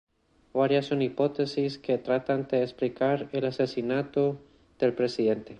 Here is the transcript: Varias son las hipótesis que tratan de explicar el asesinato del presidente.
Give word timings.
Varias 0.51 0.87
son 0.87 0.97
las 0.97 1.05
hipótesis 1.05 1.77
que 1.77 1.99
tratan 1.99 2.47
de 2.49 2.63
explicar 2.63 3.29
el 3.33 3.45
asesinato 3.45 4.39
del 4.79 4.93
presidente. 4.95 5.49